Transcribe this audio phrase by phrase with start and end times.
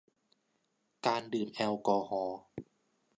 [1.05, 2.39] การดื่มแอลกอฮอล์